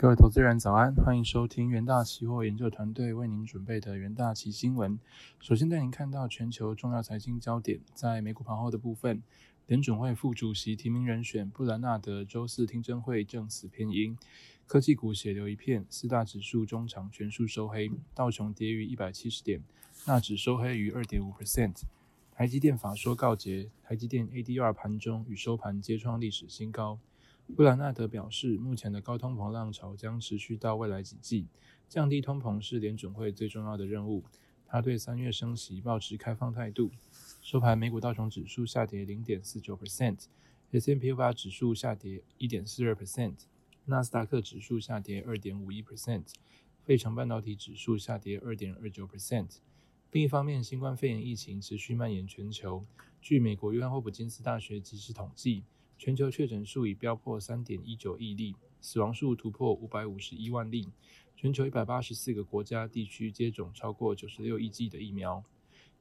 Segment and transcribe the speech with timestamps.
[0.00, 4.96] 各位投资人早安，欢迎收听元大期货研究团队为您准备的元大期新闻。
[5.40, 9.20] 首先带您看到全球重要财经焦点，在美股盘后的部分，
[9.66, 14.16] 联准会副主席提名人选布兰纳德周四听证会正死偏鹰，
[14.68, 19.60] 科技股血流一片，四大指数中长全数收黑，道琼跌逾一百七十点，
[20.06, 21.82] 纳指收黑逾二点五 percent。
[22.30, 27.00] 台积电法说告捷，台积电 ADR 盘中与收盘皆创历史新高。
[27.56, 31.46] 布兰纳德表示，目前的高通膨浪潮将持续到未来几季，
[31.88, 34.22] 降低通膨是联准会最重要的任务。
[34.66, 36.90] 他对三月升息保持开放态度。
[37.40, 43.34] 收盘，美股道琼指数下跌零点四九 percent，S&P 五百指数下跌一点四二 percent，
[43.86, 46.26] 纳斯达克指数下跌二点五一 percent，
[46.84, 49.56] 费城半导体指数下跌二点二九 percent。
[50.12, 52.84] 另一方面，新冠肺炎疫情持续蔓延全球。
[53.20, 55.64] 据美国约翰霍普金斯大学及时统计。
[55.98, 60.88] 全球确诊数已飙破三点一九亿例，死亡数突破五百五十一万例。
[61.36, 65.42] 全球一百八十四个国家地区接种超过九十六亿剂的疫苗。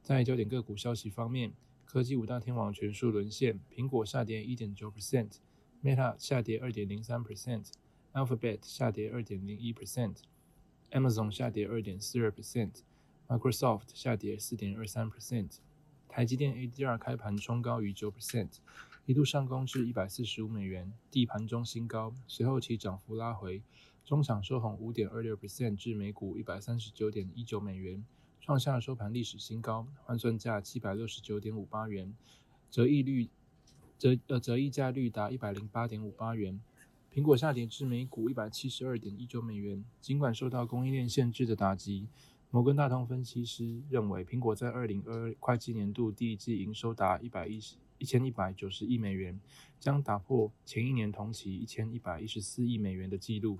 [0.04, 1.52] 在焦点个股消息方面，
[1.84, 15.58] 科技五大天王全数沦陷，苹果下跌一点九 percent，Meta 下跌二点零三 percent，Alphabet 下跌二点零一 percent，Amazon 下跌二点四二 percent，Microsoft 下跌四点二三 percent。
[16.08, 18.50] 台积电 ADR 开盘冲高逾九 percent。
[19.08, 23.64] 一度上攻至一百四十五美元，地盘中新高，随后其涨幅拉回，
[24.04, 28.04] 中场收红五点二六 percent 至每股一百三十九点一九美元，
[28.42, 32.14] 创下收盘历史新高，换算价七百六十九点五八元，
[32.70, 33.30] 折溢率
[33.98, 36.60] 折呃折溢价率达一百零八点五八元。
[37.10, 42.10] 苹果下跌至每股一百七十二点一九美元，尽管受到供应链限制的打击，
[42.50, 47.76] 摩根大通分析师认为，苹果在二零二二会计年度第一季营收达一百一十。
[48.00, 49.40] 一千一百九十亿美元
[49.80, 53.58] 将打破前一年同期一千一百一十四亿美元的纪录。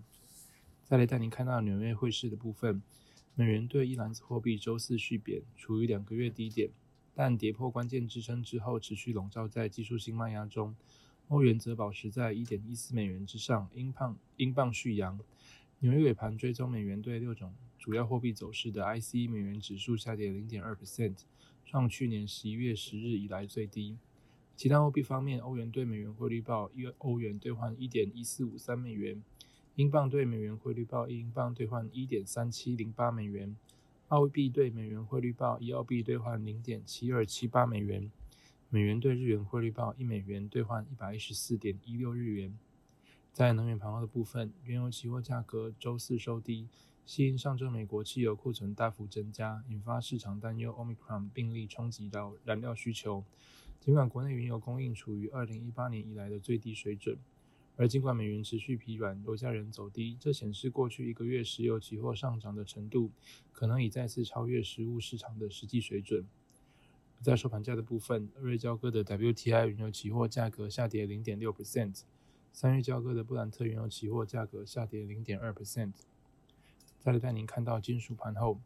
[0.84, 2.84] 再来带您看到纽约汇市的部分，
[3.34, 6.70] 美元对一篮子货币周四续贬，处于两个月低点，
[7.16, 10.76] 但跌破关键支撑之后，持续笼罩在技术性卖压中。
[11.30, 15.20] 欧元则保持在一点一四美元之上，英镑英镑续扬。
[15.80, 21.20] 纽约尾盘追踪美元对六种主要货币走势的 IC 美元指数下跌零点二 percent，
[21.66, 23.96] 创去年十一月十日以来最低。
[24.56, 29.22] 其他货币方面，欧元对美元汇率报一欧元兑换一点一四五三美元，
[29.76, 33.56] 英镑对美元汇率报一英镑兑换一点三七零八美元，
[34.08, 38.12] 澳币对美元汇率报一澳币兑换零点七二七八美元，
[38.72, 42.58] 美元对日元汇率报一美元兑换一百一十四点一六日元。
[43.38, 46.68] 在能源盘后的部分，原油期货价格周四收低，
[47.06, 53.24] 吸引上周美国汽油库存大幅增加，引发市场担忧 Omicron 病例冲击到燃料需求。
[53.80, 57.16] 尽管国内原油供应处于二零一八年以来的最低水准，
[57.76, 63.12] 而尽管美元持续疲软，油价仍走低，这显示过去一个月石油期货上涨的程度
[63.54, 66.26] 可能已再次超越实物市场的实际水准。
[67.22, 72.02] 在收盘价的部分，二月交割的 WTI 原油期货价格下跌零点六 percent，
[72.52, 75.94] 三月交割的布兰特原油期货价格下跌零点二 percent。
[77.00, 78.60] 再来带您看到金属盘后。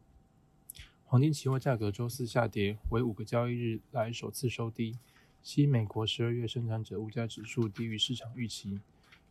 [1.04, 4.98] 黄金期货价格周四下跌，为五个交易日来首次收低。
[5.42, 8.80] 西美国十二月生产者物价指数低于市场预期，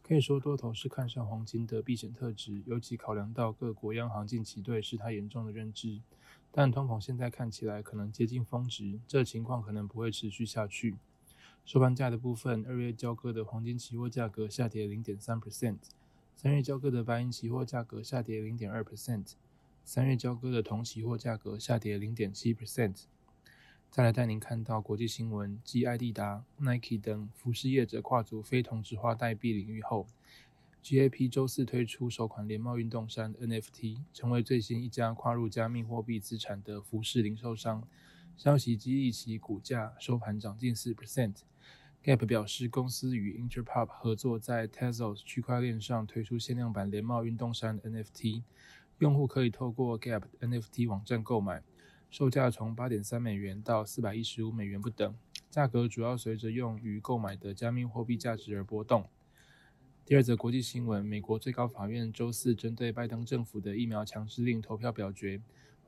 [0.04, 6.02] 可以说多头是看上黄金的避险特质，尤其考量到各国央行近期对事态严重的认知。
[6.52, 10.98] 但通膨现在看起来可能接近峰值，这情况可能不会持续下去。
[11.64, 15.78] 收盘价的部分，二月交割的黄金期货价格下跌零点三 percent，
[16.36, 19.34] 三月交割的白银期货价格下跌零点二 percent。
[19.86, 23.04] 三月交割的铜期货价格下跌零点七 percent。
[23.90, 30.08] 再来带您看到国际新闻，继艾迪达、Nike 等服饰业者跨足非同质化代币领域后
[30.84, 37.88] ，GAP 周四推出首款联茂运动衫 NFT，成为最新一家跨入加密货币资产的服饰零售商。
[38.38, 41.36] 消息激励其股价收盘涨近四 percent。
[42.04, 48.42] Gap 表示，公司与 Interpop 合作，在 Tezos 区块链上推出限量版连帽运动衫 NFT。
[48.98, 51.62] 用户可以透过 Gap NFT 网站购买，
[52.10, 55.16] 售价从八点三美元到四百一十五美元不等，
[55.52, 59.08] 价格主要随着用于购买的加密货币价值而波动。
[60.04, 65.40] 第二则国际新闻：美国最高法院周四针对拜登政府的疫苗强制令投票表决，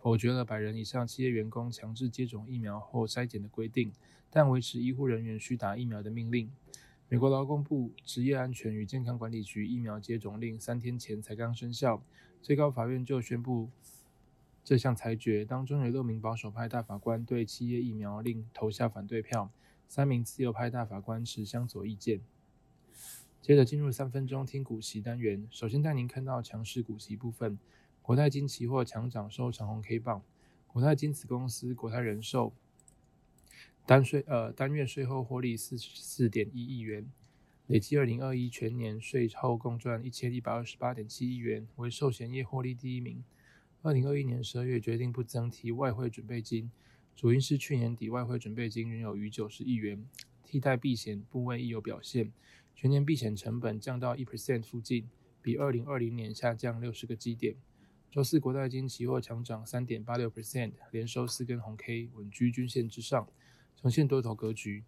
[0.04, 3.90] 否决了百人以上企业员工强制接种疫苗后筛检的规定，
[4.30, 6.52] 但维持医护人员需打疫苗的命令。
[7.08, 12.04] 美国劳工部职业安全与健康管理局疫苗接种令三天前才刚生效，
[12.42, 13.70] 最高法院就宣布
[14.62, 15.46] 这项裁决。
[15.46, 19.50] 当中有六名保守派大法官对企业疫苗令投下反对票，
[19.88, 22.20] 三名自由派大法官持相左意见。
[23.42, 27.58] 接着进入三分钟听股息单元，首先带您看到强势股息部分，
[28.04, 30.22] 国泰金期货强涨收长红 K 棒，
[30.68, 32.54] 国泰金子公司国泰人寿
[33.86, 37.10] 单税呃单月税后获利四十四点一亿元，
[37.68, 43.24] 累计二零二一全年税后共赚一千一百二十八点七亿元，为寿险业获利第一名。
[43.82, 46.70] 二零二一年十二月决定不增提外汇准备金。
[47.16, 50.06] 主因是去年底外汇准备金仍有逾九十亿元，
[50.44, 52.34] 替代避险部位亦有表现，
[52.76, 55.08] 全年避险成本降到一 percent 附近，
[55.42, 57.56] 比二零二零年下降六十个基点。
[58.14, 63.28] 周四国泰金期货强涨三点八六 percent，连收四根红 K，稳居均线之上，
[63.76, 64.84] 呈现多头格局。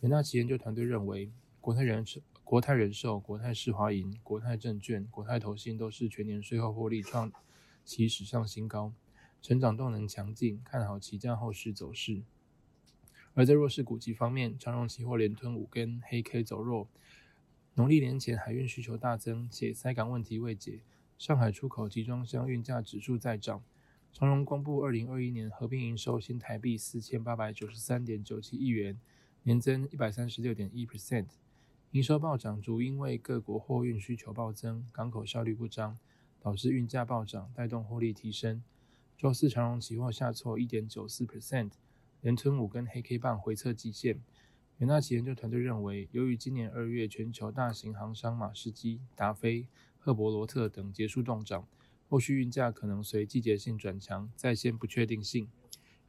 [0.00, 7.32] 元大旗研究团队认为，国泰人寿、国泰人寿、国泰世华银、国泰证券、国泰投信都是全年税后获利创
[7.84, 8.92] 其史上新高。
[9.42, 12.22] 成长动能强劲，看好期价后市走势。
[13.34, 16.86] 而在弱势股集方面，长荣期货连吞五根黑 K 走弱。
[17.74, 20.82] 农历年前海运需求大增，且塞港问题未解，
[21.18, 23.60] 上海出口集装箱运价指数再涨。
[24.12, 28.96] 长荣公布二零二一年合并营收新台币四千八百九十三点九七亿元，
[29.42, 31.26] 年增一百三十六点一 percent。
[31.90, 35.98] 营收暴涨主因为各国货运需求暴增，港口效率不彰，
[36.38, 38.62] 导致运价暴涨，带动获利提升。
[39.16, 41.72] 周四长荣期货下挫一点九四 percent，
[42.20, 44.20] 连吞五根黑 K 棒回测极限。
[44.76, 49.66] 元大旗研究团队认为，由于今年二月全球大型航商马士基、达菲、
[49.98, 51.68] 赫伯罗特等结束动涨，
[52.08, 55.48] 后续运价可能随季节性转强，再现不确定性，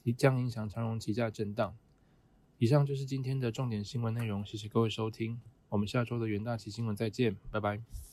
[0.02, 1.76] 即将影响长荣期价震荡。
[2.58, 5.40] 以上就是今天的重点新闻内容，谢谢各位收听，
[5.70, 8.09] 我们下周的元大旗新闻再见，拜拜。